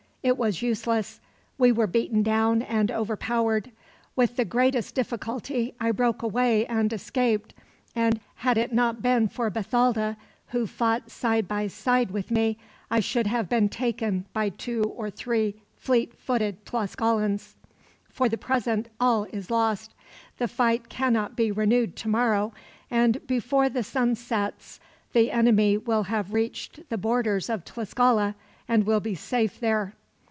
[0.23, 1.19] It was useless.
[1.57, 3.71] We were beaten down and overpowered.
[4.15, 7.55] With the greatest difficulty I broke away and escaped;
[7.95, 10.17] and had it not been for Bathalda,
[10.49, 12.59] who fought side by side with me,
[12.91, 17.55] I should have been taken by two or three fleet footed Tlascalans.
[18.07, 19.95] "For the present, all is lost.
[20.37, 22.53] The fight cannot be renewed tomorrow,
[22.91, 24.79] and before the sun sets
[25.13, 28.35] the enemy will have reached the borders of Tlascala,
[28.67, 29.95] and will be safe there."